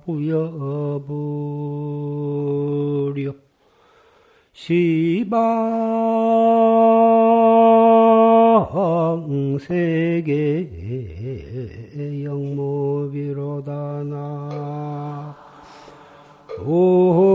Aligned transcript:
부여부려. 0.06 0.94
시방 4.54 5.40
세계 9.60 10.70
영무비로다 12.24 14.04
나. 14.04 15.36
오미 16.64 17.35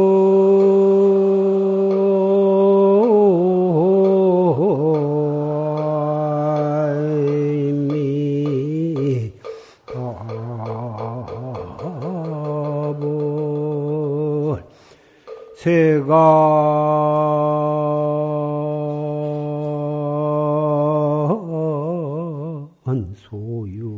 세간 22.90 23.14
소유 23.14 23.88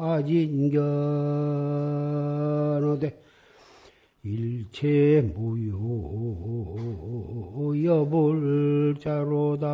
아진견어대 0.00 0.80
일체 4.22 5.20
무효 5.34 6.74
여불자로다 7.84 9.66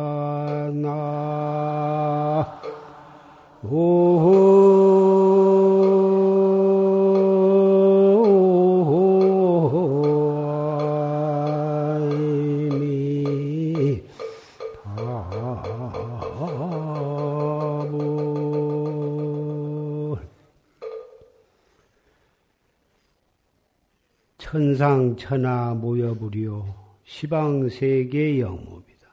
천상 24.83 25.15
천하 25.15 25.73
모여부리오 25.73 26.65
시방 27.05 27.69
세계 27.69 28.41
영무이다. 28.41 29.07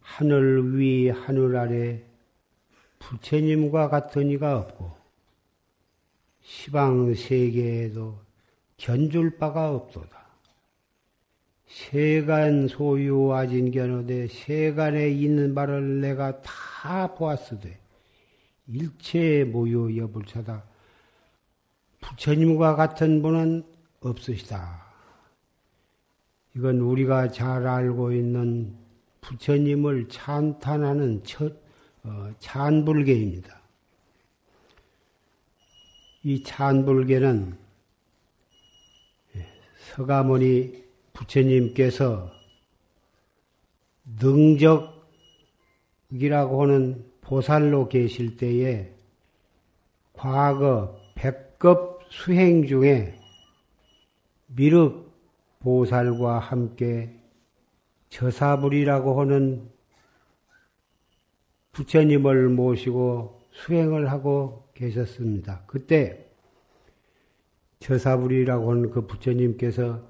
하늘 0.00 0.76
위 0.76 1.08
하늘 1.08 1.56
아래 1.56 2.02
부처님과 2.98 3.88
같은 3.88 4.28
이가 4.28 4.58
없고 4.58 4.92
시방 6.42 7.14
세계에도 7.14 8.18
견줄 8.76 9.38
바가 9.38 9.70
없도다. 9.70 10.26
세간 11.66 12.68
소유 12.68 13.32
아진견어대 13.32 14.26
세간에 14.26 15.08
있는 15.08 15.54
바를 15.54 16.02
내가 16.02 16.42
다 16.42 17.14
보았으되 17.14 17.78
일체 18.66 19.44
모유 19.44 19.96
여불차다. 19.96 20.64
부처님과 22.02 22.76
같은 22.76 23.22
분은 23.22 23.69
없으시다. 24.00 24.86
이건 26.56 26.80
우리가 26.80 27.30
잘 27.30 27.66
알고 27.66 28.12
있는 28.12 28.76
부처님을 29.20 30.08
찬탄하는 30.08 31.22
첫, 31.24 31.54
어, 32.02 32.32
찬불계입니다. 32.38 33.60
이 36.22 36.42
찬불계는 36.42 37.56
서가모니 39.94 40.84
부처님께서 41.12 42.30
능적이라고 46.10 46.62
하는 46.62 47.04
보살로 47.20 47.88
계실 47.88 48.36
때에 48.36 48.92
과거 50.12 51.00
백급 51.14 52.00
수행 52.10 52.66
중에 52.66 53.19
미륵 54.54 55.10
보살과 55.60 56.38
함께 56.38 57.16
저사불이라고 58.08 59.20
하는 59.20 59.70
부처님을 61.72 62.48
모시고 62.48 63.40
수행을 63.52 64.10
하고 64.10 64.68
계셨습니다. 64.74 65.62
그때 65.66 66.26
저사불이라고 67.78 68.70
하는 68.70 68.90
그 68.90 69.06
부처님께서 69.06 70.02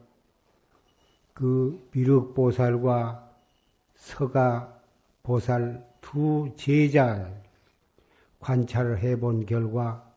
그 1.35 1.89
미륵 1.93 2.35
보살과 2.35 3.31
서가 3.97 4.81
보살 5.23 5.87
두 6.01 6.51
제자 6.57 7.31
관찰을 8.41 8.99
해본 8.99 9.47
결과 9.47 10.11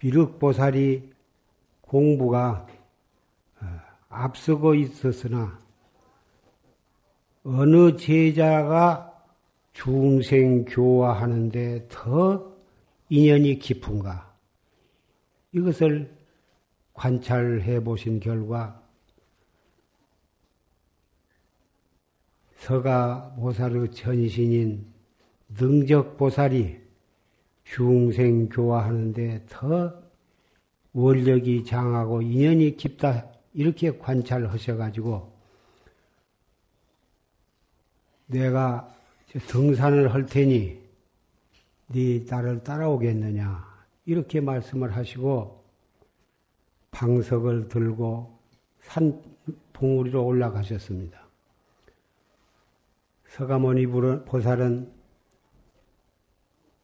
미륵 0.00 0.38
보살이 0.38 1.11
공부가 1.92 2.66
앞서고 4.08 4.74
있었으나 4.74 5.60
어느 7.44 7.98
제자가 7.98 9.12
중생 9.74 10.64
교화하는데 10.64 11.88
더 11.90 12.50
인연이 13.10 13.58
깊은가? 13.58 14.34
이것을 15.52 16.16
관찰해 16.94 17.84
보신 17.84 18.20
결과 18.20 18.82
서가 22.56 23.34
보살의 23.36 23.90
전신인 23.90 24.86
능적 25.58 26.16
보살이 26.16 26.80
중생 27.64 28.48
교화하는데 28.48 29.44
더 29.50 30.01
원력이 30.92 31.64
장하고 31.64 32.22
인연이 32.22 32.76
깊다 32.76 33.26
이렇게 33.54 33.96
관찰하셔가지고 33.98 35.32
내가 38.26 38.88
등산을 39.48 40.12
할 40.12 40.26
테니 40.26 40.80
네 41.88 42.24
딸을 42.24 42.62
따라오겠느냐 42.62 43.72
이렇게 44.04 44.40
말씀을 44.40 44.94
하시고 44.94 45.62
방석을 46.90 47.68
들고 47.68 48.38
산 48.80 49.22
봉우리로 49.72 50.24
올라가셨습니다. 50.24 51.22
서가모니 53.28 53.86
보살은 54.26 54.92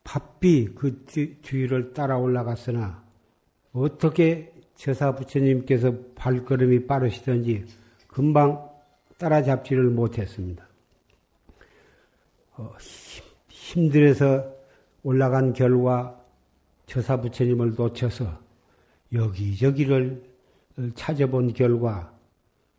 바삐 0.02 0.74
그 0.74 1.04
주위를 1.42 1.92
따라 1.92 2.16
올라갔으나 2.16 3.07
어떻게 3.78 4.52
제사 4.74 5.14
부처님께서 5.14 5.92
발걸음이 6.14 6.86
빠르시던지 6.86 7.64
금방 8.06 8.68
따라잡지를 9.18 9.84
못했습니다. 9.90 10.66
어, 12.56 12.74
힘들어서 13.48 14.52
올라간 15.02 15.52
결과 15.52 16.18
저사 16.86 17.20
부처님을 17.20 17.74
놓쳐서 17.76 18.40
여기저기를 19.12 20.22
찾아본 20.94 21.52
결과 21.52 22.12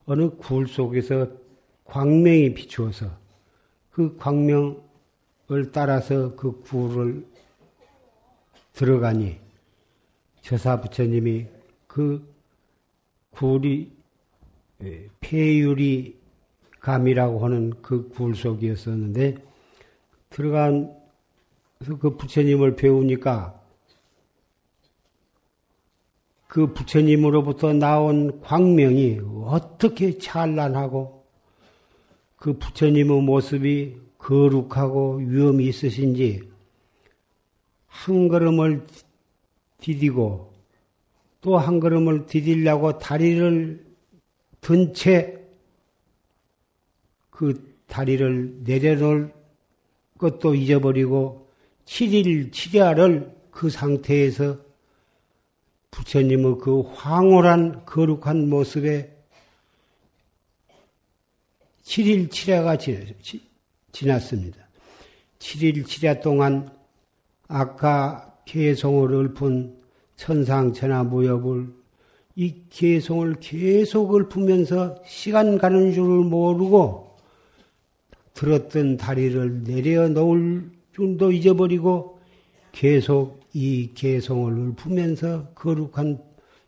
어느 0.06 0.30
굴 0.30 0.68
속에서 0.68 1.28
광명이 1.86 2.54
비추어서 2.54 3.08
그 3.92 4.16
광명을 4.18 5.72
따라서 5.72 6.36
그 6.36 6.62
굴을 6.62 7.26
들어가니 8.74 9.49
저사 10.42 10.80
부처님이 10.82 11.46
그 11.88 12.28
굴이 13.32 13.92
폐유리 15.20 16.18
감이라고 16.80 17.44
하는 17.44 17.82
그 17.82 18.10
굴 18.10 18.36
속이었었는데 18.36 19.36
들어간 20.30 20.96
그 22.00 22.16
부처님을 22.16 22.76
배우니까 22.76 23.60
그 26.48 26.74
부처님으로부터 26.74 27.74
나온 27.74 28.42
광명이 28.42 29.20
어떻게 29.46 30.18
찬란하고 30.18 31.24
그 32.38 32.58
부처님의 32.58 33.22
모습이 33.22 33.98
거룩하고 34.18 35.18
위험이 35.18 35.68
있으신지 35.68 36.50
한 37.88 38.28
걸음을 38.28 38.86
디디고 39.82 40.54
또 41.42 41.58
한 41.58 41.80
걸음을 41.80 42.26
디디려고 42.26 43.00
다리를 43.00 43.86
든 44.62 44.94
채 44.94 45.40
그 47.40 47.78
다리를 47.88 48.64
내려놓을 48.66 49.34
것도 50.18 50.56
잊어버리고 50.56 51.50
7일 51.86 52.52
7야를 52.52 53.34
그 53.50 53.70
상태에서 53.70 54.58
부처님의 55.92 56.58
그 56.62 56.82
황홀한 56.82 57.86
거룩한 57.86 58.50
모습에 58.50 59.16
7일 61.84 62.30
7야가 62.30 63.40
지났습니다. 63.94 64.68
7일 65.40 65.86
7야 65.86 66.22
동안 66.22 66.70
아까 67.48 68.29
개송을 68.50 69.14
읊은 69.14 69.76
천상천하 70.16 71.04
무협을 71.04 71.72
이 72.36 72.56
개송을 72.70 73.36
계속 73.40 74.16
읊으면서 74.16 74.96
시간 75.06 75.60
가는 75.60 75.94
줄을 75.94 76.24
모르고 76.24 77.16
들었던 78.34 78.98
다리를 78.98 79.64
내려 79.66 80.10
놓을 80.10 80.72
줄도 80.96 81.32
잊어버리고 81.32 82.20
계속 82.72 83.40
이 83.54 83.92
개송을 83.94 84.74
읊으면서 84.74 85.50
거룩한 85.54 86.20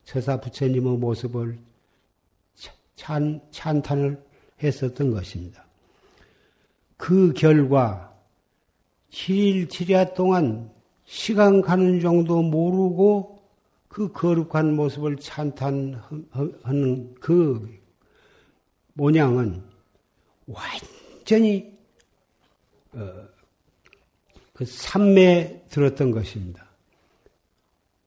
처사 0.03 0.39
부처님의 0.39 0.97
모습을 0.97 1.57
찬, 2.95 3.41
찬탄을 3.49 4.21
했었던 4.61 5.11
것입니다. 5.11 5.65
그 6.97 7.33
결과 7.33 8.13
7일 9.09 9.67
7야 9.67 10.13
동안 10.13 10.69
시간 11.11 11.61
가는 11.61 11.99
정도 11.99 12.41
모르고 12.41 13.43
그 13.89 14.13
거룩한 14.13 14.77
모습을 14.77 15.17
찬탄하는 15.17 15.99
그 17.19 17.69
모양은 18.93 19.61
완전히 20.45 21.77
어, 22.93 23.27
그 24.53 24.63
삼매에 24.63 25.65
들었던 25.69 26.11
것입니다. 26.11 26.65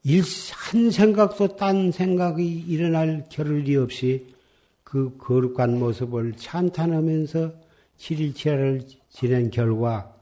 일, 0.05 0.23
한 0.55 0.91
생각도 0.91 1.57
딴 1.57 1.93
생각이 1.93 2.65
일어날 2.67 3.27
겨를이 3.31 3.77
없이 3.77 4.35
그 4.83 5.15
거룩한 5.19 5.79
모습을 5.79 6.39
찬탄하면서 6.39 7.53
7일치야를 7.99 8.89
지낸 9.11 9.51
결과 9.51 10.14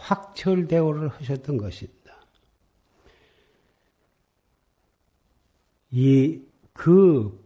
확철대오를 0.00 1.08
하셨던 1.08 1.56
것입니다. 1.56 2.16
이 5.92 6.50
그 6.80 7.38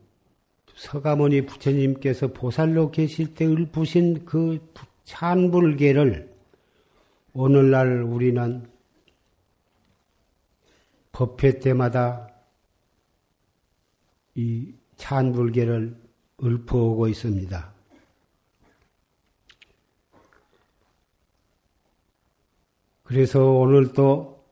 서가모니 0.76 1.44
부처님께서 1.46 2.28
보살로 2.28 2.92
계실 2.92 3.34
때 3.34 3.44
읊으신 3.44 4.24
그 4.24 4.60
찬불계를 5.02 6.32
오늘날 7.32 8.02
우리는 8.02 8.64
법회 11.10 11.58
때마다 11.58 12.28
이 14.36 14.72
찬불계를 14.98 15.96
읊어오고 16.40 17.08
있습니다. 17.08 17.73
그래서 23.14 23.44
오늘 23.44 23.93
또 23.93 24.43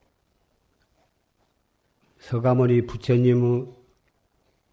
서가모니 2.20 2.86
부처님의 2.86 3.66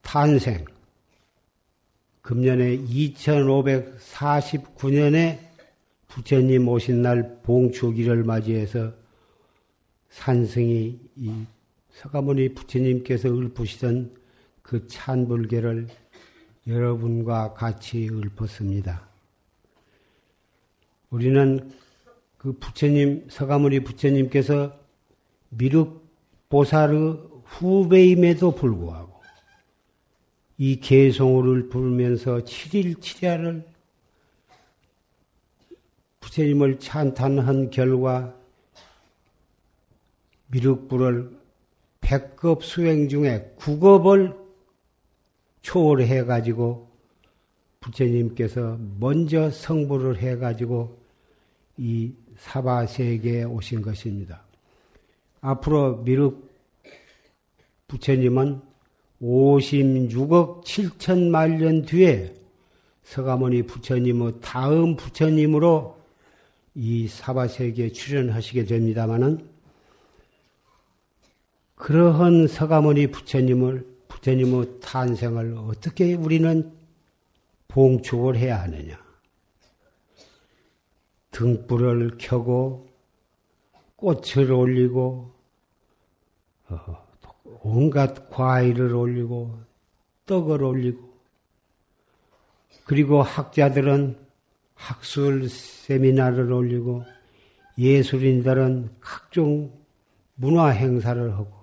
탄생. 0.04 0.64
금년에 2.22 2.78
2549년에 2.82 5.40
부처님 6.08 6.68
오신 6.68 7.02
날 7.02 7.40
봉축일을 7.42 8.26
맞이해서 8.26 8.94
산승이 10.12 11.00
이 11.16 11.46
서가모니 11.90 12.54
부처님께서 12.54 13.30
읊으시던 13.30 14.16
그 14.62 14.86
찬불계를 14.86 15.88
여러분과 16.68 17.56
같이 17.56 18.08
읊었습니다. 18.08 19.10
우리는 21.10 21.72
그 22.40 22.54
부처님, 22.54 23.28
서가모니 23.30 23.82
부처님께서 23.82 24.74
미륵보살의 25.50 27.20
후배임에도 27.44 28.56
불구하고 28.56 29.20
이 30.58 30.80
개송호를 30.80 31.68
부르면서 31.68 32.38
7일 32.38 33.00
7야를 33.00 33.66
부처님을 36.22 36.80
찬탄한 36.80 37.72
결과 37.72 38.34
미륵불을 40.48 41.38
100급 42.00 42.62
수행 42.62 43.10
중에 43.10 43.54
9급을 43.60 44.38
초월해 45.62 46.24
가지고 46.24 46.90
부처님께서 47.82 48.78
먼저 48.98 49.52
성불을 49.52 50.20
해 50.20 50.38
가지고 50.38 50.98
이 51.78 52.14
사바세계에 52.40 53.44
오신 53.44 53.82
것입니다. 53.82 54.44
앞으로 55.42 55.98
미륵 56.04 56.50
부처님은 57.88 58.62
56억 59.22 60.64
7천만 60.64 61.58
년 61.58 61.84
뒤에 61.84 62.34
서가모니 63.04 63.64
부처님의 63.64 64.34
다음 64.42 64.96
부처님으로 64.96 65.98
이 66.76 67.08
사바세계에 67.08 67.92
출연하시게 67.92 68.66
됩니다마는 68.66 69.50
그러한 71.76 72.48
서가모니 72.48 73.08
부처님을 73.08 73.88
부처님의 74.08 74.80
탄생을 74.82 75.58
어떻게 75.58 76.14
우리는 76.14 76.72
봉축을 77.68 78.38
해야 78.38 78.62
하느냐? 78.64 79.09
등불을 81.32 82.18
켜고 82.18 82.90
꽃을 83.96 84.52
올리고 84.52 85.32
온갖 87.62 88.30
과일을 88.30 88.94
올리고 88.94 89.60
떡을 90.26 90.64
올리고. 90.64 91.10
그리고 92.86 93.22
학자들은 93.22 94.18
학술 94.76 95.50
세미나를 95.50 96.52
올리고 96.52 97.04
예술인들은 97.78 98.98
각종 99.00 99.72
문화 100.36 100.70
행사를 100.70 101.34
하고. 101.34 101.60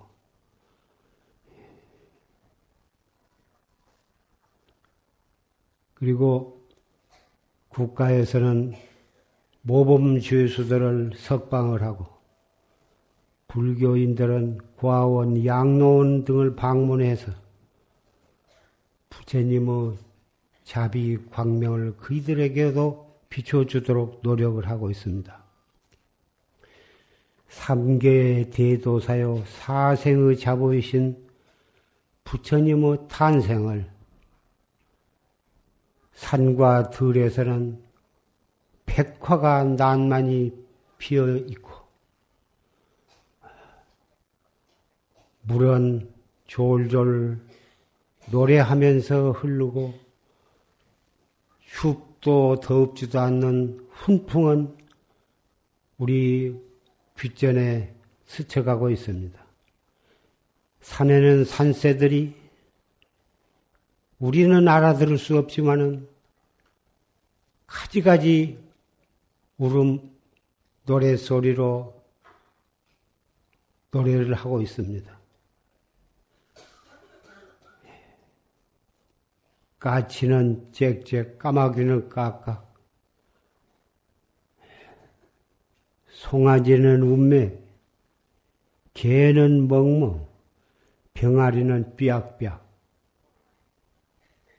그리고 5.93 6.61
국가에서는 7.69 8.73
모범 9.67 10.21
죄수들을 10.21 11.11
석방을 11.17 11.81
하고 11.81 12.07
불교인들은 13.49 14.59
과원, 14.77 15.45
양로원 15.45 16.23
등을 16.23 16.55
방문해서 16.55 17.33
부처님의 19.09 19.97
자비 20.63 21.17
광명을 21.31 21.97
그이들에게도 21.97 23.19
비춰주도록 23.27 24.21
노력을 24.23 24.65
하고 24.69 24.89
있습니다. 24.89 25.43
삼계의 27.49 28.51
대도사요 28.51 29.43
사생의 29.47 30.37
자보이신 30.37 31.27
부처님의 32.23 32.99
탄생을 33.09 33.89
산과 36.13 36.89
들에서는 36.91 37.86
백화가 38.87 39.63
난만이 39.63 40.51
피어 40.97 41.27
있고 41.35 41.71
물은 45.43 46.11
졸졸 46.47 47.39
노래하면서 48.31 49.31
흐르고 49.31 49.93
춥도 51.65 52.59
더웁지도 52.59 53.19
않는 53.19 53.87
훈풍은 53.91 54.75
우리 55.97 56.59
귓전에 57.17 57.93
스쳐가고 58.25 58.89
있습니다. 58.89 59.45
산에는 60.81 61.45
산새들이 61.45 62.35
우리는 64.19 64.67
알아들을 64.67 65.17
수 65.17 65.37
없지만은 65.37 66.07
가지가지 67.67 68.66
울음 69.57 70.15
노래 70.85 71.15
소리로 71.17 71.97
노래를 73.91 74.33
하고 74.33 74.61
있습니다. 74.61 75.17
까치는 79.79 80.71
짹짹, 80.73 81.37
까마귀는 81.37 82.09
깍깍, 82.09 82.75
송아지는 86.09 87.03
운매, 87.03 87.57
개는 88.93 89.67
멍멍, 89.67 90.27
병아리는 91.13 91.95
삐약삐약. 91.95 92.65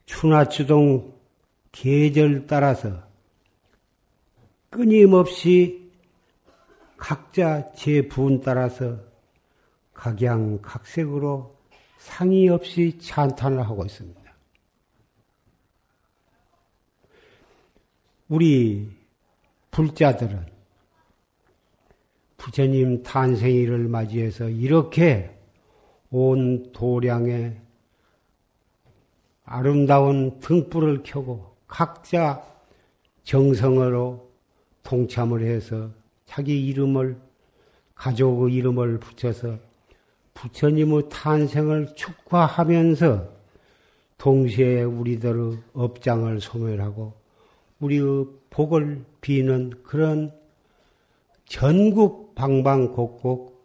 추나추동 0.06 1.18
계절 1.72 2.46
따라서 2.46 3.07
끊임없이 4.70 5.90
각자 6.96 7.72
제분 7.72 8.40
따라서 8.40 8.98
각양각색으로 9.94 11.56
상의 11.98 12.48
없이 12.48 12.98
찬탄을 13.00 13.62
하고 13.62 13.84
있습니다. 13.84 14.18
우리 18.28 18.90
불자들은 19.70 20.46
부처님 22.36 23.02
탄생일을 23.02 23.88
맞이해서 23.88 24.48
이렇게 24.48 25.36
온 26.10 26.72
도량에 26.72 27.60
아름다운 29.44 30.38
등불을 30.40 31.02
켜고 31.04 31.56
각자 31.66 32.44
정성으로 33.24 34.27
동참을 34.88 35.42
해서 35.42 35.90
자기 36.24 36.66
이름을 36.66 37.18
가족의 37.94 38.54
이름을 38.54 38.98
붙여서 38.98 39.58
부처님의 40.32 41.10
탄생을 41.10 41.94
축하하면서 41.94 43.28
동시에 44.16 44.82
우리들의 44.84 45.58
업장을 45.74 46.40
소멸하고 46.40 47.12
우리의 47.80 48.26
복을 48.48 49.04
비는 49.20 49.82
그런 49.82 50.32
전국 51.44 52.34
방방곡곡 52.34 53.58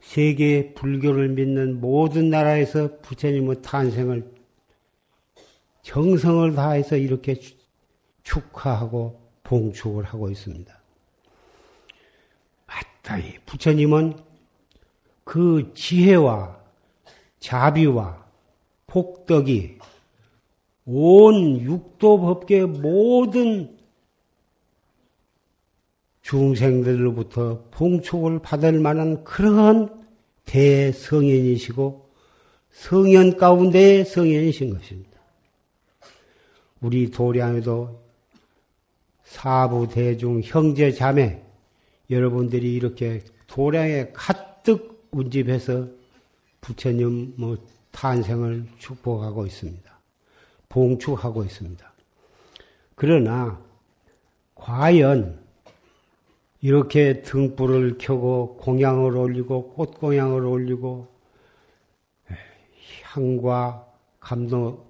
세계 0.00 0.74
불교를 0.74 1.30
믿는 1.30 1.80
모든 1.80 2.28
나라에서 2.28 3.00
부처님의 3.00 3.62
탄생을 3.62 4.30
정성을 5.80 6.54
다해서 6.54 6.96
이렇게 6.96 7.40
축하하고 8.22 9.25
봉축을 9.46 10.04
하고 10.04 10.28
있습니다. 10.28 10.76
맞다이 12.66 13.38
부처님은 13.46 14.18
그 15.24 15.72
지혜와 15.74 16.60
자비와 17.38 18.26
복덕이 18.86 19.78
온 20.86 21.60
육도법계 21.60 22.66
모든 22.66 23.76
중생들로부터 26.22 27.68
봉축을 27.70 28.40
받을 28.40 28.80
만한 28.80 29.22
그러한 29.22 30.06
대성인이시고 30.44 32.08
성현 32.70 33.36
가운데의 33.36 34.04
성현이신 34.04 34.74
것입니다. 34.74 35.20
우리 36.80 37.10
도량에도 37.10 38.05
사부 39.26 39.88
대중 39.88 40.40
형제 40.42 40.92
자매 40.92 41.42
여러분들이 42.10 42.74
이렇게 42.74 43.22
도량에 43.48 44.12
가득 44.12 45.08
운집해서 45.10 45.88
부처님 46.60 47.34
뭐 47.36 47.58
탄생을 47.90 48.66
축복하고 48.78 49.44
있습니다. 49.46 49.92
봉축하고 50.68 51.42
있습니다. 51.44 51.92
그러나 52.94 53.60
과연 54.54 55.44
이렇게 56.60 57.22
등불을 57.22 57.98
켜고 57.98 58.56
공양을 58.58 59.16
올리고 59.16 59.72
꽃공양을 59.72 60.44
올리고 60.44 61.08
향과 63.02 63.86
감도 64.20 64.85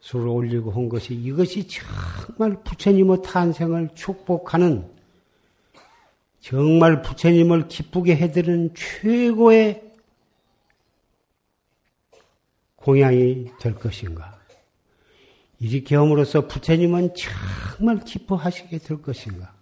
수를 0.00 0.28
올리고 0.28 0.70
한 0.70 0.88
것이 0.88 1.14
이것이 1.14 1.68
정말 1.68 2.62
부처님의 2.64 3.18
탄생을 3.22 3.90
축복하는 3.94 4.90
정말 6.40 7.02
부처님을 7.02 7.68
기쁘게 7.68 8.16
해드리는 8.16 8.74
최고의 8.74 9.90
공양이 12.76 13.50
될 13.60 13.74
것인가? 13.74 14.40
이렇게 15.58 15.94
함으로써 15.94 16.46
부처님은 16.46 17.10
정말 17.76 18.00
기뻐하시게 18.00 18.78
될 18.78 19.02
것인가? 19.02 19.54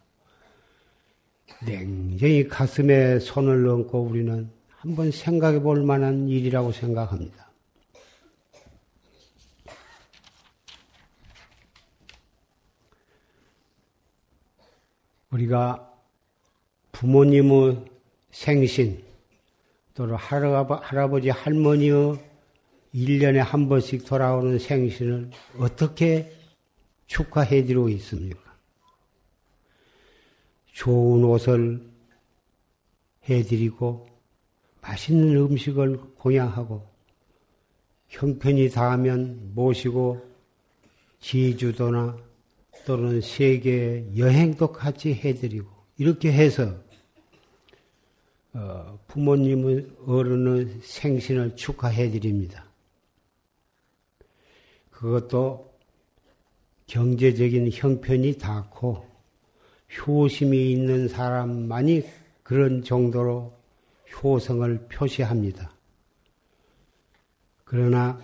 냉정히 1.66 2.47
가슴에 2.47 3.18
손을 3.18 3.66
얹고 3.68 4.02
우리는 4.02 4.49
한번 4.68 5.11
생각해 5.11 5.61
볼 5.61 5.83
만한 5.83 6.28
일이라고 6.28 6.71
생각합니다. 6.71 7.48
우리가 15.30 15.92
부모님의 16.92 17.85
생신, 18.30 19.02
또는 19.94 20.14
할아버지, 20.16 21.30
할머니의 21.30 22.18
1년에 22.94 23.38
한 23.38 23.68
번씩 23.68 24.06
돌아오는 24.06 24.58
생신을 24.58 25.30
어떻게 25.58 26.32
축하해 27.06 27.64
드리고 27.64 27.88
있습니까? 27.90 28.40
좋은 30.73 31.25
옷을 31.25 31.82
해 33.28 33.42
드리고 33.42 34.06
맛있는 34.80 35.37
음식을 35.37 36.14
공양하고 36.14 36.87
형편이 38.08 38.70
닿으면 38.70 39.52
모시고 39.54 40.26
지주도나 41.20 42.16
또는 42.88 43.21
세계 43.21 44.02
여행도 44.16 44.73
같이 44.73 45.12
해드리고 45.12 45.68
이렇게 45.99 46.33
해서 46.33 46.75
어, 48.54 48.99
부모님의 49.09 49.90
어른의 50.07 50.78
생신을 50.80 51.54
축하해드립니다. 51.54 52.64
그것도 54.88 55.71
경제적인 56.87 57.68
형편이 57.71 58.38
닿고 58.38 59.07
효심이 60.07 60.73
있는 60.73 61.09
사람만이 61.09 62.04
그런 62.42 62.83
정도로 62.83 63.52
효성을 64.23 64.88
표시합니다. 64.88 65.75
그러나 67.66 68.18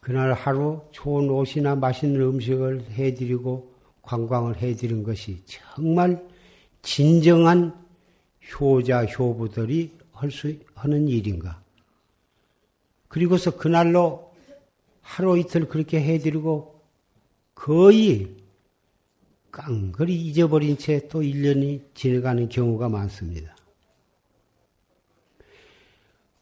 그날 0.00 0.32
하루 0.32 0.82
좋은 0.90 1.30
옷이나 1.30 1.76
맛있는 1.76 2.20
음식을 2.20 2.90
해드리고 2.90 3.75
관광을 4.06 4.62
해드린 4.62 5.02
것이 5.02 5.42
정말 5.44 6.26
진정한 6.80 7.84
효자, 8.48 9.04
효부들이 9.06 9.92
할 10.12 10.30
수, 10.30 10.56
하는 10.74 11.08
일인가. 11.08 11.62
그리고서 13.08 13.56
그날로 13.56 14.32
하루 15.02 15.38
이틀 15.38 15.68
그렇게 15.68 16.00
해드리고 16.00 16.80
거의 17.54 18.36
깡그리 19.50 20.14
잊어버린 20.14 20.76
채 20.78 21.08
또 21.08 21.22
1년이 21.22 21.94
지나가는 21.94 22.48
경우가 22.48 22.88
많습니다. 22.88 23.56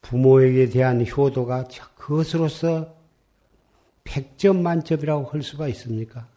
부모에게 0.01 0.69
대한 0.69 1.05
효도가 1.05 1.67
그것으로서 1.95 2.95
100점 4.03 4.57
만점이라고 4.61 5.25
할 5.25 5.41
수가 5.41 5.67
있습니까? 5.69 6.27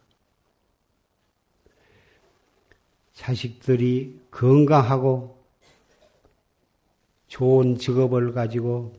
자식들이 3.18 4.16
건강하고 4.30 5.36
좋은 7.26 7.76
직업을 7.76 8.32
가지고 8.32 8.92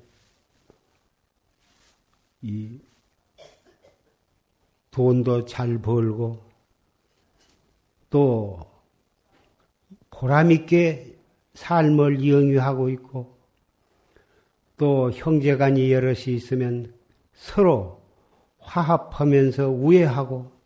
이 2.42 2.80
돈도 4.92 5.46
잘 5.46 5.82
벌고 5.82 6.44
또 8.10 8.60
보람있게 10.12 11.16
삶을 11.54 12.28
영위하고 12.28 12.90
있고 12.90 13.38
또 14.76 15.12
형제간이 15.12 15.94
여럿이 15.94 16.36
있으면 16.36 16.94
서로 17.34 18.02
화합하면서 18.60 19.70
우애하고 19.70 20.59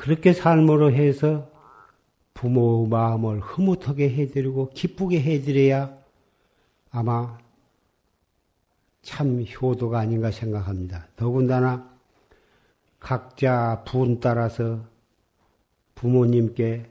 그렇게 0.00 0.32
삶으로 0.32 0.92
해서 0.92 1.50
부모의 2.32 2.88
마음을 2.88 3.40
흐뭇하게 3.40 4.08
해드리고 4.08 4.70
기쁘게 4.70 5.20
해드려야 5.20 5.94
아마 6.90 7.36
참 9.02 9.44
효도가 9.44 9.98
아닌가 9.98 10.30
생각합니다. 10.30 11.06
더군다나 11.16 11.86
각자 12.98 13.84
분 13.86 14.20
따라서 14.20 14.80
부모님께 15.96 16.86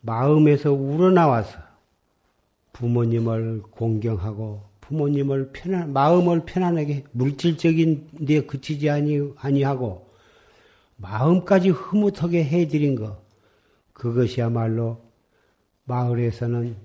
마음에서 0.00 0.72
우러나와서 0.72 1.58
부모님을 2.72 3.64
공경하고 3.70 4.62
부모님을 4.80 5.50
편안 5.52 5.92
마음을 5.92 6.46
편안하게 6.46 7.04
물질적인 7.12 8.24
데 8.26 8.46
그치지 8.46 8.88
아니 8.88 9.20
아니하고 9.36 10.05
마음까지 10.96 11.70
흐뭇하게 11.70 12.44
해드린 12.44 12.94
것 12.94 13.22
그것이야말로 13.92 15.02
마을에서는 15.84 16.76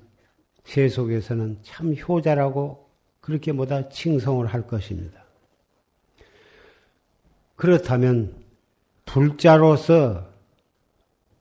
세속에서는 0.63 1.59
참 1.63 1.95
효자라고 1.95 2.89
그렇게 3.19 3.53
보다 3.53 3.89
칭송을 3.89 4.47
할 4.47 4.67
것입니다. 4.67 5.23
그렇다면 7.55 8.35
불자로서 9.05 10.27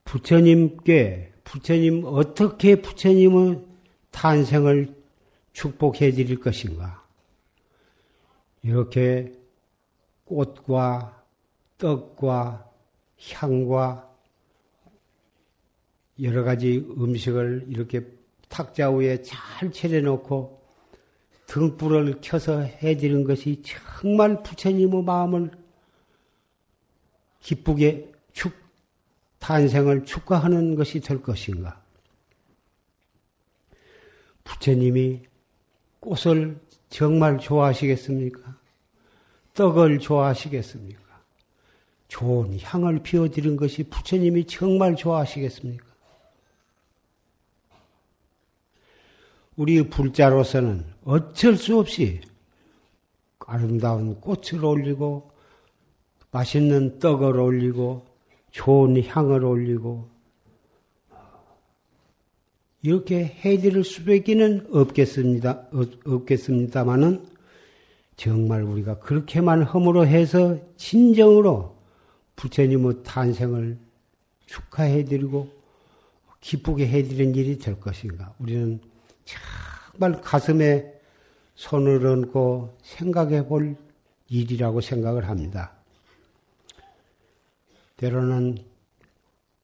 부처님께 0.05 1.33
부처님 1.45 2.05
어떻게 2.05 2.81
부처님의 2.81 3.65
탄생을 4.11 4.95
축복해 5.53 6.13
드릴 6.13 6.41
것인가? 6.41 7.03
이렇게 8.63 9.33
꽃과 10.25 11.20
떡과 11.81 12.71
향과 13.33 14.09
여러 16.23 16.45
가지 16.45 16.87
음식을 16.97 17.67
이렇게 17.69 18.07
탁자 18.49 18.91
위에 18.91 19.23
잘 19.23 19.73
차려놓고 19.73 20.61
등불을 21.47 22.21
켜서 22.21 22.61
해드리는 22.61 23.25
것이 23.25 23.63
정말 23.65 24.43
부처님의 24.43 25.03
마음을 25.03 25.51
기쁘게 27.41 28.13
축, 28.33 28.53
탄생을 29.39 30.05
축하하는 30.05 30.77
것이 30.77 31.01
될 31.01 31.23
것인가? 31.23 31.83
부처님이 34.45 35.23
꽃을 36.01 36.61
정말 36.91 37.39
좋아하시겠습니까? 37.39 38.59
떡을 39.55 39.99
좋아하시겠습니까? 39.99 41.10
좋은 42.11 42.59
향을 42.61 43.05
피워드린 43.05 43.57
것이 43.57 43.85
부처님이 43.85 44.45
정말 44.47 44.97
좋아하시겠습니까? 44.97 45.87
우리 49.57 49.89
불자로서는 49.89 50.85
어쩔 51.05 51.57
수 51.57 51.79
없이 51.79 52.21
아름다운 53.47 54.21
꽃을 54.21 54.65
올리고 54.65 55.31
맛있는 56.33 56.99
떡을 56.99 57.39
올리고 57.39 58.07
좋은 58.51 59.03
향을 59.05 59.45
올리고 59.45 60.09
이렇게 62.83 63.25
해드릴 63.25 63.85
수밖에는 63.85 64.69
없겠습니다. 64.73 65.69
없겠습니다만은 66.05 67.27
정말 68.17 68.63
우리가 68.65 68.99
그렇게만 68.99 69.63
허물어 69.63 70.05
해서 70.05 70.59
진정으로 70.77 71.80
부처님의 72.41 73.03
탄생을 73.05 73.79
축하해드리고 74.47 75.61
기쁘게 76.41 76.89
해드리는 76.89 77.35
일이 77.35 77.59
될 77.59 77.79
것인가? 77.79 78.33
우리는 78.39 78.81
정말 79.93 80.21
가슴에 80.23 80.91
손을 81.55 82.07
얹고 82.07 82.79
생각해 82.83 83.47
볼 83.47 83.77
일이라고 84.29 84.81
생각을 84.81 85.29
합니다. 85.29 85.73
때로는 87.99 88.57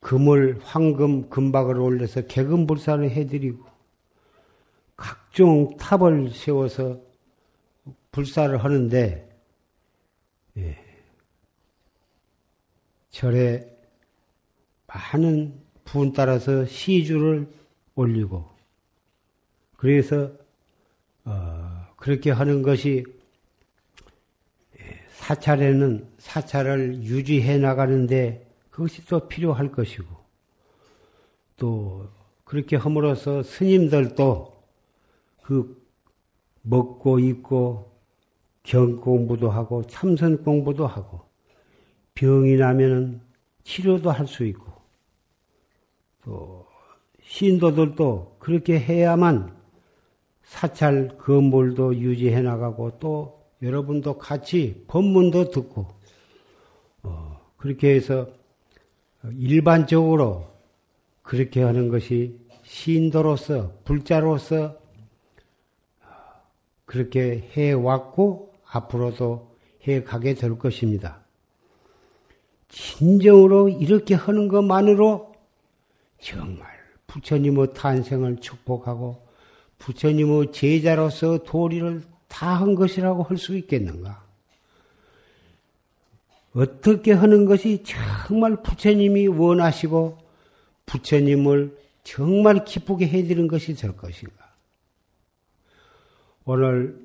금을, 0.01 0.61
황금, 0.63 1.31
금박을 1.31 1.81
올려서 1.81 2.27
개금불사를 2.27 3.11
해드리고 3.11 3.65
각종 4.97 5.75
탑을 5.79 6.31
세워서 6.33 7.01
불사를 8.13 8.63
하는데 8.63 9.27
예. 10.59 10.86
절에 13.17 13.67
많은 14.87 15.59
분 15.85 16.13
따라서 16.13 16.67
시주를 16.67 17.49
올리고 17.95 18.47
그래서 19.79 20.31
어, 21.25 21.87
그렇게 21.97 22.31
하는 22.31 22.61
것이 22.61 23.05
사찰에는 25.13 26.07
사찰을 26.19 27.05
유지해 27.05 27.57
나가는데 27.57 28.47
그것이 28.69 29.07
또 29.07 29.27
필요할 29.27 29.73
것이고 29.73 30.07
또 31.57 32.11
그렇게 32.45 32.77
함으로써 32.77 33.43
스님들도 33.43 34.63
그 35.43 35.83
먹고 36.61 37.19
입고 37.19 37.99
경 38.63 39.01
공부도 39.01 39.51
하고 39.51 39.87
참선 39.87 40.43
공부도 40.43 40.87
하고 40.87 41.26
병이 42.17 42.57
나면은 42.57 43.21
치료도 43.63 44.11
할 44.11 44.27
수 44.27 44.45
있고 44.45 44.73
또 46.25 46.67
신도들도 47.23 48.37
그렇게 48.39 48.79
해야만 48.79 49.55
사찰 50.43 51.17
건물도 51.19 51.97
유지해 51.97 52.41
나가고 52.41 52.99
또 52.99 53.45
여러분도 53.63 54.19
같이 54.19 54.85
법문도 54.89 55.51
듣고 55.51 55.89
어, 57.03 57.41
그렇게 57.57 57.95
해서 57.95 58.29
일반적으로 59.37 60.53
그렇게 61.23 61.63
하는 61.63 61.89
것이 61.89 62.39
신도로서 62.63 63.73
불자로서 63.85 64.79
그렇게 66.85 67.51
해 67.57 67.73
왔고 67.73 68.55
앞으로도 68.65 69.57
해 69.87 70.03
가게 70.03 70.35
될 70.35 70.59
것입니다. 70.59 71.26
진정으로 72.69 73.69
이렇게 73.69 74.15
하는 74.15 74.49
것만으로 74.49 75.35
정말 76.21 76.67
부처님의 77.07 77.75
탄생을 77.75 78.41
축복하고 78.41 79.25
부처님의 79.79 80.53
제자로서 80.53 81.39
도리를 81.45 82.03
다 82.29 82.61
한 82.61 82.75
것이라고 82.75 83.23
할 83.23 83.39
수 83.39 83.57
있겠는가? 83.57 84.25
어떻게 86.55 87.13
하는 87.13 87.45
것이 87.45 87.85
정말 87.85 88.63
부처님이 88.63 89.29
원하시고 89.29 90.19
부처님을 90.87 91.77
정말 92.03 92.65
기쁘게 92.65 93.09
해드리는 93.09 93.47
것이 93.49 93.75
될 93.75 93.97
것인가? 93.97 94.35
오늘 96.45 96.99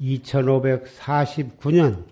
2549년 0.00 2.04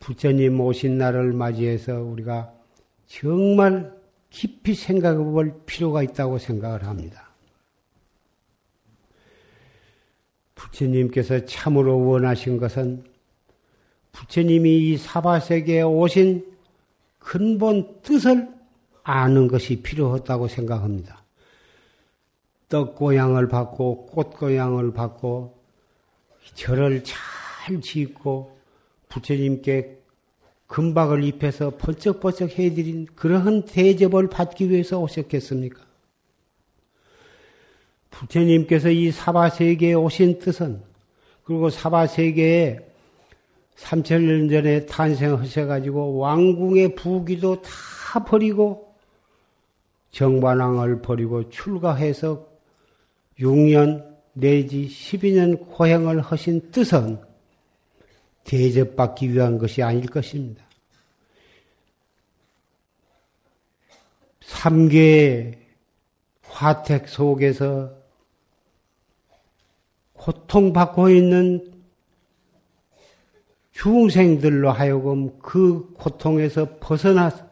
부처님 0.00 0.60
오신 0.60 0.98
날을 0.98 1.32
맞이해서 1.32 2.00
우리가 2.02 2.52
정말 3.06 3.94
깊이 4.30 4.74
생각해 4.74 5.18
볼 5.18 5.62
필요가 5.66 6.02
있다고 6.02 6.38
생각을 6.38 6.84
합니다. 6.84 7.30
부처님께서 10.54 11.44
참으로 11.46 12.06
원하신 12.06 12.58
것은 12.58 13.04
부처님이 14.12 14.78
이 14.78 14.96
사바세계에 14.96 15.82
오신 15.82 16.46
근본 17.18 18.00
뜻을 18.02 18.48
아는 19.02 19.48
것이 19.48 19.82
필요하다고 19.82 20.48
생각합니다. 20.48 21.24
떡고향을 22.68 23.48
받고 23.48 24.06
꽃고향을 24.06 24.92
받고 24.92 25.58
절을 26.54 27.04
잘 27.04 27.80
짓고 27.80 28.59
부처님께 29.10 29.98
금박을 30.66 31.24
입혀서 31.24 31.76
번쩍번쩍 31.76 32.58
해드린 32.58 33.06
그러한 33.14 33.64
대접을 33.64 34.28
받기 34.28 34.70
위해서 34.70 35.00
오셨겠습니까? 35.00 35.82
부처님께서 38.10 38.90
이 38.90 39.10
사바세계에 39.10 39.94
오신 39.94 40.38
뜻은 40.38 40.82
그리고 41.44 41.70
사바세계에 41.70 42.78
3천년 43.76 44.50
전에 44.50 44.86
탄생하셔가지고 44.86 46.18
왕궁의 46.18 46.94
부귀도 46.94 47.62
다 47.62 48.24
버리고 48.24 48.94
정반왕을 50.12 51.02
버리고 51.02 51.48
출가해서 51.50 52.46
6년 53.40 54.04
내지 54.34 54.86
12년 54.86 55.66
고행을 55.68 56.20
하신 56.20 56.70
뜻은 56.70 57.29
대접받기 58.50 59.32
위한 59.32 59.58
것이 59.58 59.80
아닐 59.80 60.06
것입니다. 60.08 60.64
3개의 64.40 65.56
화택 66.42 67.08
속에서 67.08 67.92
고통받고 70.14 71.10
있는 71.10 71.72
중생들로 73.70 74.72
하여금 74.72 75.38
그 75.38 75.92
고통에서 75.94 76.78
벗어나서 76.80 77.48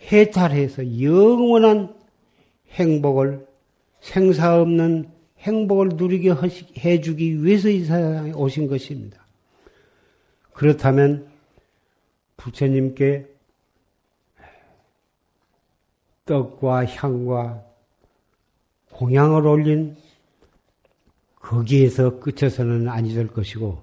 해탈해서 0.00 1.02
영원한 1.02 1.92
행복을 2.70 3.48
생사 4.00 4.60
없는 4.60 5.10
행복을 5.40 5.88
누리게 5.94 6.30
해주기 6.78 7.44
위해서 7.44 7.68
이 7.68 7.80
세상에 7.80 8.30
오신 8.30 8.68
것입니다. 8.68 9.27
그렇다면 10.58 11.24
부처님께 12.36 13.28
떡과 16.26 16.84
향과 16.84 17.62
공양을 18.90 19.46
올린 19.46 19.96
거기에서 21.36 22.18
끝에서는 22.18 22.88
아니 22.88 23.14
될 23.14 23.28
것이고 23.28 23.80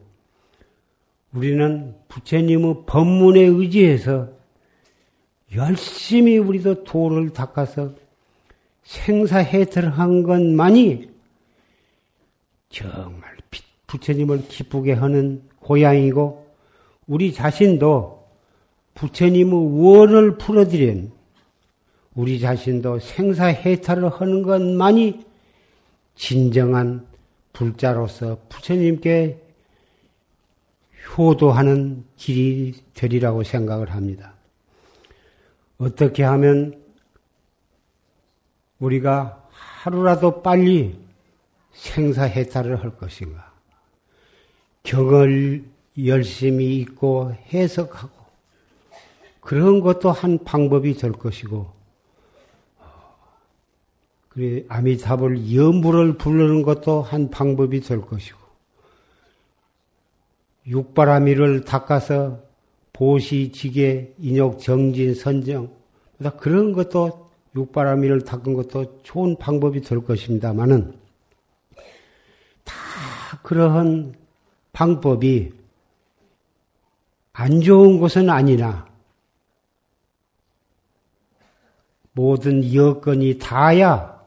우리는 1.32 1.96
부처님의 2.10 2.84
법문에 2.86 3.40
의지해서 3.40 4.28
열심히 5.56 6.38
우리도 6.38 6.84
도를 6.84 7.30
닦아서 7.30 7.96
생사해탈한 8.84 10.24
것만이 10.24 11.10
정말 12.68 13.38
부처님을 13.88 14.50
기쁘게 14.50 14.92
하는 14.92 15.42
고향이고 15.62 16.45
우리 17.08 17.34
자신도 17.34 18.26
부처님의 18.96 19.54
원을 19.82 20.38
풀어드린 20.38 21.12
우리 22.16 22.40
자신도 22.40 23.00
생사해탈을 23.00 24.10
하는 24.10 24.42
것만이 24.42 25.26
진정한 26.16 27.06
불자로서 27.52 28.40
부처님께 28.50 29.42
효도하는 31.18 32.06
길이 32.16 32.74
되리라고 32.94 33.44
생각을 33.44 33.92
합니다. 33.92 34.34
어떻게 35.78 36.24
하면 36.24 36.82
우리가 38.80 39.46
하루라도 39.52 40.42
빨리 40.42 40.98
생사해탈을 41.74 42.82
할 42.82 42.98
것인가? 42.98 43.54
경을 44.84 45.75
열심히 46.04 46.78
읽고 46.78 47.36
해석하고 47.54 48.26
그런 49.40 49.80
것도 49.80 50.12
한 50.12 50.44
방법이 50.44 50.96
될 50.96 51.12
것이고 51.12 51.74
그래 54.30 54.64
아미타불 54.68 55.54
염불을 55.54 56.18
부르는 56.18 56.64
것도 56.64 57.02
한 57.02 57.30
방법이 57.30 57.80
될 57.82 58.02
것이고 58.02 58.38
육바라미를 60.68 61.64
닦아서 61.64 62.40
보시, 62.92 63.52
지게, 63.52 64.14
인욕, 64.18 64.60
정진, 64.60 65.14
선정 65.14 65.70
그런 66.40 66.74
것도 66.74 67.30
육바라미를 67.56 68.22
닦은 68.22 68.54
것도 68.54 69.02
좋은 69.04 69.38
방법이 69.38 69.82
될 69.82 70.04
것입니다만은 70.04 70.98
다 72.64 72.74
그러한 73.44 74.16
방법이 74.74 75.54
안 77.38 77.60
좋은 77.60 78.00
것은 78.00 78.30
아니나 78.30 78.88
모든 82.14 82.74
여건이 82.74 83.40
다야 83.40 84.24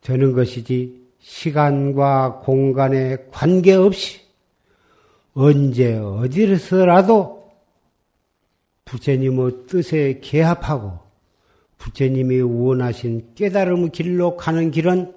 되는 0.00 0.32
것이지 0.32 1.08
시간과 1.18 2.42
공간에 2.44 3.16
관계없이 3.32 4.20
언제 5.34 5.96
어디서라도 5.96 7.50
부처님의 8.84 9.66
뜻에 9.66 10.20
개합하고 10.20 11.00
부처님이 11.78 12.42
원하신 12.42 13.34
깨달음의 13.34 13.90
길로 13.90 14.36
가는 14.36 14.70
길은 14.70 15.12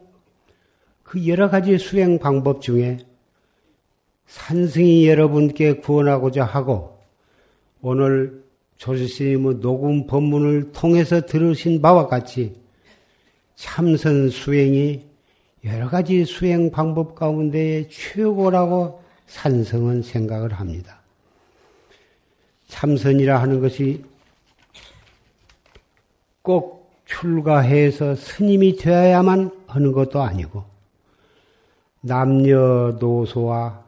그 1.04 1.28
여러 1.28 1.52
가지 1.52 1.78
수행 1.78 2.18
방법 2.18 2.64
중에 2.64 2.98
산승이 4.28 5.08
여러분께 5.08 5.78
구원하고자 5.78 6.44
하고 6.44 7.00
오늘 7.82 8.44
조실스님의 8.78 9.60
녹음 9.62 10.08
법문을 10.08 10.72
통해서 10.74 11.22
들으신 11.22 11.82
바와 11.82 12.08
같이 12.08 12.56
참선 13.56 14.30
수행이 14.30 15.04
여러 15.64 15.90
가지 15.90 16.26
수행 16.26 16.70
방법 16.72 17.16
가운데 17.16 17.88
최고라고 17.90 19.02
산성은 19.28 20.04
생각을 20.04 20.54
합니다. 20.54 21.00
참선이라 22.68 23.42
하는 23.42 23.62
것이 23.62 24.04
꼭 26.42 26.92
출가해서 27.06 28.16
스님이 28.16 28.76
되어야만 28.76 29.52
하는 29.68 29.92
것도 29.92 30.22
아니고 30.22 30.64
남녀노소와 32.02 33.85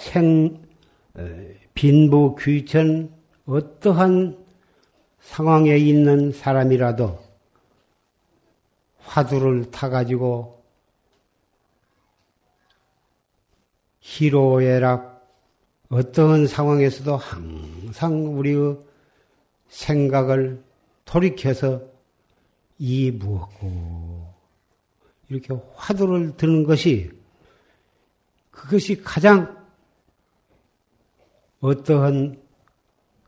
생 0.00 0.62
어, 1.14 1.28
빈부 1.74 2.34
귀천 2.36 3.14
어떠한 3.44 4.42
상황에 5.20 5.76
있는 5.76 6.32
사람이라도 6.32 7.18
화두를 9.00 9.70
타가지고 9.70 10.64
희로애락 14.00 15.28
어떠한 15.90 16.46
상황에서도 16.46 17.16
항상 17.16 18.38
우리의 18.38 18.78
생각을 19.68 20.62
돌이켜서 21.04 21.82
이 22.78 23.10
무엇고 23.10 24.32
이렇게 25.28 25.54
화두를 25.74 26.36
드는 26.36 26.64
것이 26.64 27.10
그것이 28.50 29.02
가장 29.02 29.59
어떠한 31.60 32.40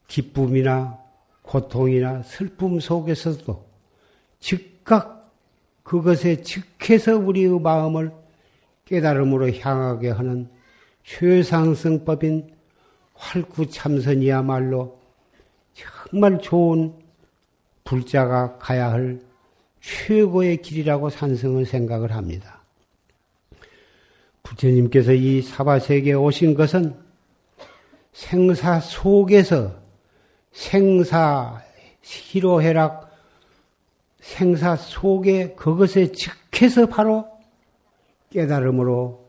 기쁨이나 0.08 0.98
고통이나 1.42 2.22
슬픔 2.22 2.80
속에서도 2.80 3.66
즉각 4.40 5.32
그것에 5.82 6.42
즉해서 6.42 7.18
우리의 7.18 7.60
마음을 7.60 8.12
깨달음으로 8.84 9.52
향하게 9.52 10.10
하는 10.10 10.48
최상승법인 11.04 12.50
활구참선이야말로 13.14 14.98
정말 15.74 16.40
좋은 16.40 16.94
불자가 17.84 18.58
가야 18.58 18.92
할 18.92 19.20
최고의 19.80 20.62
길이라고 20.62 21.10
산성을 21.10 21.64
생각을 21.66 22.12
합니다. 22.12 22.62
부처님께서 24.42 25.12
이 25.12 25.42
사바세계에 25.42 26.14
오신 26.14 26.54
것은 26.54 26.94
생사 28.12 28.80
속에서 28.80 29.74
생사 30.52 31.62
희로해락 32.02 33.10
생사 34.20 34.76
속에 34.76 35.54
그것에 35.54 36.12
즉해서 36.12 36.86
바로 36.86 37.26
깨달음으로 38.30 39.22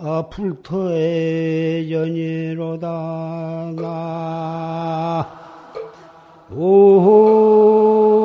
아, 0.05 0.29
불터의 0.31 1.93
연이로다 1.93 2.89
나 3.77 5.27
오미 6.55 8.22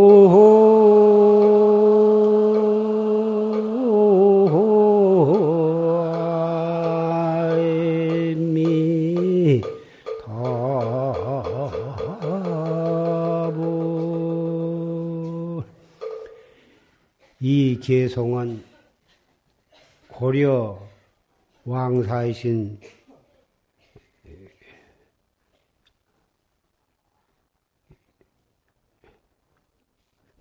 개송은 17.82 18.64
고려 20.08 20.78
왕사이신 21.66 22.80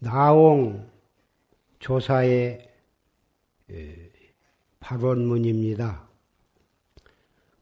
나옹 0.03 0.85
조사의 1.79 2.69
발언문입니다. 4.81 6.09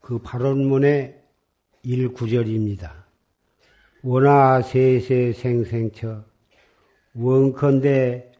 그 0.00 0.18
발언문의 0.18 1.22
1구절입니다. 1.84 3.04
원하 4.02 4.60
세세 4.60 5.32
생생처 5.32 6.24
원컨대 7.14 8.32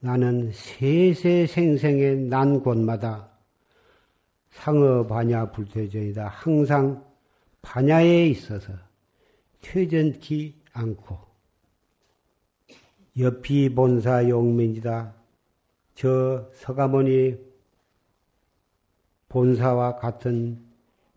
나는 0.00 0.52
세세 0.52 1.46
생생의 1.46 2.16
난 2.18 2.62
곳마다 2.62 3.30
상어 4.50 5.06
반야 5.06 5.50
불퇴전이다. 5.50 6.28
항상 6.28 7.02
반야에 7.62 8.26
있어서 8.26 8.74
퇴전치 9.62 10.63
않고 10.74 11.18
옆이 13.18 13.74
본사 13.74 14.28
용민이다. 14.28 15.14
저 15.94 16.50
서가모니 16.54 17.38
본사와 19.28 19.96
같은 19.96 20.60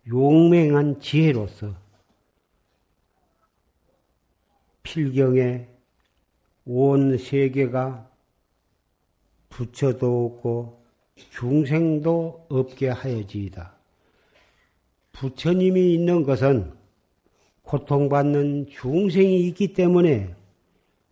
용맹한 0.07 0.99
지혜로서 1.01 1.73
필경에 4.83 5.67
온 6.65 7.17
세계가 7.17 8.09
부처도 9.49 10.25
없고 10.25 10.85
중생도 11.31 12.45
없게 12.49 12.89
하여지이다. 12.89 13.73
부처님이 15.13 15.95
있는 15.95 16.23
것은 16.23 16.76
고통받는 17.67 18.67
중생이 18.69 19.41
있기 19.47 19.73
때문에 19.73 20.33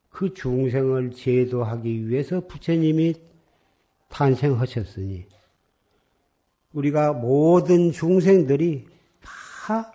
그 0.10 0.34
중생을 0.34 1.12
제도하기 1.12 2.08
위해서 2.08 2.39
부처님이 2.48 3.15
탄생하셨으니 4.08 5.26
우리가 6.72 7.12
모든 7.12 7.91
중생들이 7.91 8.88
다 9.22 9.91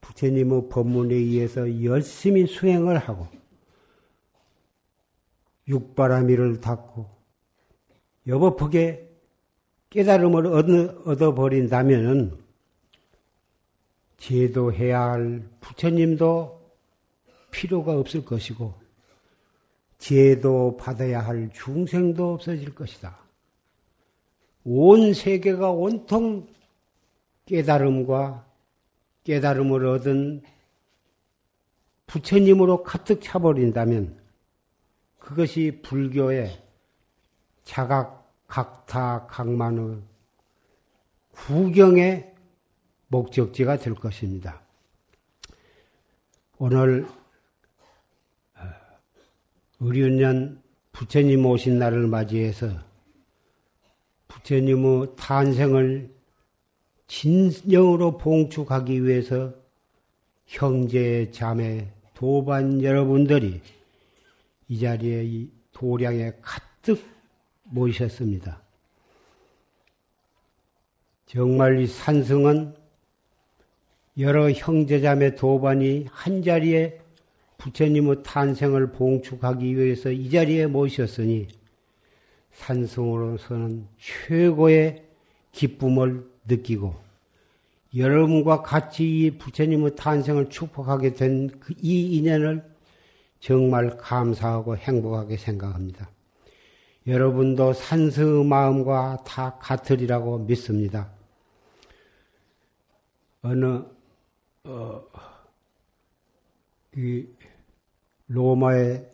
부처님의 0.00 0.70
법문에 0.70 1.14
의해서 1.14 1.84
열심히 1.84 2.46
수행을 2.46 2.96
하고 2.96 3.28
육바라미를 5.68 6.62
닦고 6.62 7.06
여법하게 8.26 9.10
깨달음을 9.90 10.46
얻어버린다면 11.04 12.39
제도해야 14.20 15.00
할 15.00 15.42
부처님도 15.60 16.60
필요가 17.50 17.98
없을 17.98 18.24
것이고 18.24 18.74
제도 19.98 20.76
받아야 20.76 21.20
할 21.20 21.50
중생도 21.52 22.34
없어질 22.34 22.74
것이다. 22.74 23.18
온 24.64 25.14
세계가 25.14 25.70
온통 25.70 26.46
깨달음과 27.46 28.46
깨달음을 29.24 29.86
얻은 29.86 30.42
부처님으로 32.06 32.82
가득 32.82 33.22
차버린다면 33.22 34.20
그것이 35.18 35.80
불교의 35.82 36.62
자각, 37.64 38.30
각타, 38.46 39.26
각만의 39.26 40.02
구경의 41.32 42.29
목적지가 43.10 43.78
될 43.78 43.94
것입니다. 43.94 44.62
오늘 46.58 47.06
어, 48.56 48.62
의륜년 49.80 50.62
부처님 50.92 51.44
오신 51.44 51.78
날을 51.78 52.06
맞이해서 52.06 52.68
부처님의 54.28 55.16
탄생을 55.16 56.14
진정으로 57.08 58.16
봉축하기 58.16 59.04
위해서 59.04 59.52
형제, 60.46 61.30
자매, 61.32 61.92
도반 62.14 62.82
여러분들이 62.82 63.60
이 64.68 64.78
자리에 64.78 65.48
도량에 65.72 66.32
가득 66.40 67.02
모셨습니다. 67.64 68.62
정말 71.26 71.80
이 71.80 71.86
산승은 71.86 72.79
여러 74.18 74.50
형제자매 74.50 75.34
도반이 75.34 76.06
한 76.10 76.42
자리에 76.42 77.00
부처님의 77.58 78.22
탄생을 78.24 78.92
봉축하기 78.92 79.76
위해서 79.76 80.10
이 80.10 80.30
자리에 80.30 80.66
모셨으니 80.66 81.48
산승으로서는 82.52 83.86
최고의 83.98 85.04
기쁨을 85.52 86.26
느끼고 86.48 86.94
여러분과 87.96 88.62
같이 88.62 89.04
이 89.04 89.30
부처님의 89.38 89.96
탄생을 89.96 90.48
축복하게 90.48 91.14
된이 91.14 91.48
그 91.60 91.74
인연을 91.80 92.64
정말 93.40 93.96
감사하고 93.96 94.76
행복하게 94.76 95.36
생각합니다. 95.36 96.08
여러분도 97.06 97.72
산성의 97.72 98.44
마음과 98.44 99.24
다 99.24 99.56
같으리라고 99.58 100.38
믿습니다. 100.38 101.10
어느 103.42 103.82
어, 104.64 105.02
이 106.94 107.26
로마의 108.28 109.10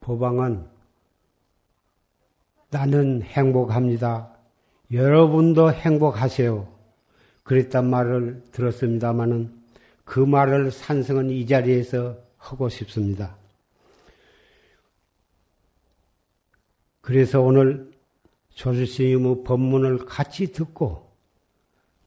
법왕은 0.00 0.68
나는 2.70 3.22
행복합니다. 3.22 4.36
여러분도 4.92 5.72
행복하세요. 5.72 6.68
그랬단 7.44 7.88
말을 7.88 8.42
들었습니다마는 8.52 9.58
그 10.04 10.20
말을 10.20 10.70
산성은 10.70 11.30
이 11.30 11.46
자리에서 11.46 12.18
하고 12.36 12.68
싶습니다. 12.68 13.36
그래서 17.00 17.40
오늘 17.40 17.90
조실스님의 18.50 19.44
법문을 19.44 20.04
같이 20.04 20.52
듣고 20.52 21.10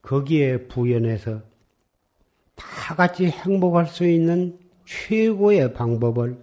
거기에 0.03 0.67
부연해서 0.67 1.50
다 2.61 2.95
같이 2.95 3.25
행복할 3.25 3.87
수 3.87 4.05
있는 4.05 4.59
최고의 4.85 5.73
방법을 5.73 6.37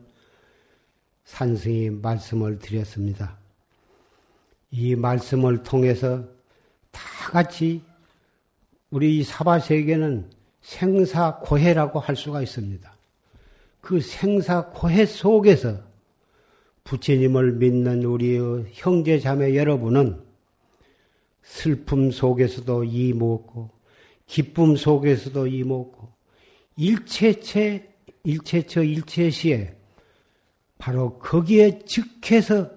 산승이 1.25 1.91
말씀을 1.91 2.59
드렸습니다. 2.59 3.37
이 4.71 4.97
말씀을 4.97 5.63
통해서 5.63 6.25
다 6.91 7.01
같이 7.31 7.83
우리 8.91 9.23
사바세계는 9.23 10.31
생사고해라고 10.63 12.01
할 12.01 12.17
수가 12.17 12.43
있습니다. 12.43 12.93
그 13.81 14.01
생사고해 14.01 15.07
속에서 15.07 15.79
부처님을 16.85 17.53
믿는 17.53 18.05
우리의 18.05 18.67
형제 18.73 19.19
자매 19.19 19.55
여러분은 19.55 20.23
슬픔 21.43 22.11
속에서도 22.11 22.85
이먹고 22.85 23.78
기쁨 24.29 24.77
속에서도 24.77 25.47
이먹고 25.49 26.09
일체체 26.77 27.89
일체처 28.23 28.83
일체시에 28.85 29.75
바로 30.77 31.19
거기에 31.19 31.81
즉해서 31.87 32.71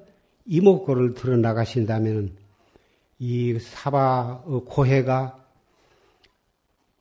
이목구를 0.45 1.13
들어 1.13 1.37
나가신다면 1.37 2.35
이 3.19 3.59
사바의 3.59 4.61
고해가 4.65 5.37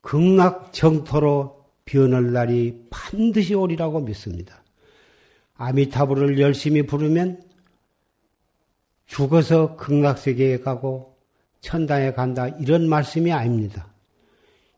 극락 0.03 0.73
정토로 0.73 1.65
변할 1.85 2.33
날이 2.33 2.87
반드시 2.91 3.55
오리라고 3.55 4.01
믿습니다. 4.01 4.63
아미타불을 5.55 6.39
열심히 6.41 6.83
부르면 6.83 7.43
죽어서 9.07 9.77
극락 9.77 10.19
세계에 10.19 10.61
가고 10.61 11.17
천당에 11.61 12.13
간다 12.13 12.49
이런 12.49 12.89
말씀이 12.89 13.33
아닙니다. 13.33 13.91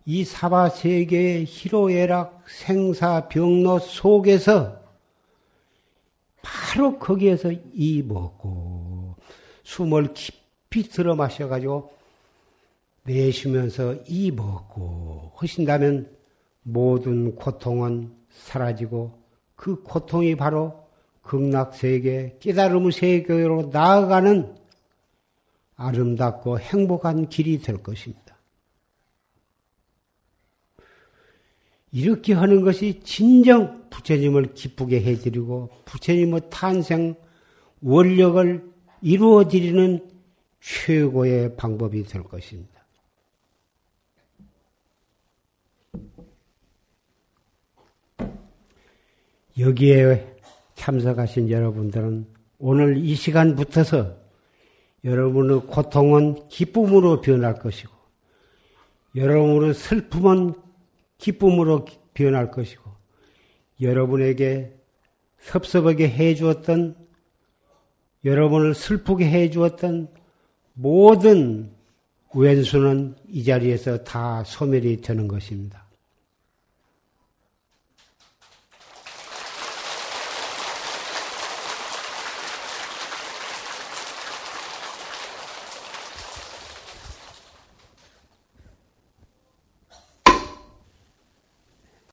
이 0.04 0.24
사바 0.24 0.70
세계의 0.70 1.44
희로애락 1.46 2.44
생사 2.46 3.28
병로 3.28 3.78
속에서 3.78 4.80
바로 6.42 6.98
거기에서 6.98 7.52
이 7.72 8.02
먹고 8.02 9.14
숨을 9.62 10.12
깊이 10.12 10.82
들어 10.88 11.14
마셔가지고 11.14 11.92
내쉬면서 13.04 13.96
이 14.06 14.30
먹고 14.30 15.32
하신다면 15.36 16.10
모든 16.62 17.34
고통은 17.34 18.12
사라지고 18.30 19.18
그 19.54 19.82
고통이 19.82 20.36
바로 20.36 20.82
극락 21.22 21.74
세계, 21.74 22.36
깨달음의 22.40 22.92
세계로 22.92 23.70
나아가는 23.72 24.56
아름답고 25.76 26.58
행복한 26.58 27.28
길이 27.28 27.58
될 27.60 27.82
것입니다. 27.82 28.21
이렇게 31.92 32.32
하는 32.32 32.62
것이 32.62 33.00
진정 33.04 33.88
부처님을 33.90 34.54
기쁘게 34.54 35.02
해드리고 35.02 35.70
부처님의 35.84 36.42
탄생 36.50 37.14
원력을 37.82 38.72
이루어드리는 39.02 40.08
최고의 40.60 41.56
방법이 41.56 42.04
될 42.04 42.22
것입니다. 42.22 42.72
여기에 49.58 50.36
참석하신 50.74 51.50
여러분들은 51.50 52.26
오늘 52.58 52.96
이 52.96 53.14
시간부터서 53.14 54.16
여러분의 55.04 55.62
고통은 55.66 56.48
기쁨으로 56.48 57.20
변할 57.20 57.58
것이고, 57.58 57.92
여러분의 59.16 59.74
슬픔은 59.74 60.54
기쁨으로 61.22 61.86
변할 62.14 62.50
것이고, 62.50 62.82
여러분에게 63.80 64.74
섭섭하게 65.38 66.08
해 66.08 66.34
주었던, 66.34 66.96
여러분을 68.24 68.74
슬프게 68.74 69.30
해 69.30 69.48
주었던 69.48 70.08
모든 70.74 71.72
왼수는 72.34 73.14
이 73.28 73.44
자리에서 73.44 74.02
다 74.02 74.42
소멸이 74.44 75.00
되는 75.00 75.28
것입니다. 75.28 75.81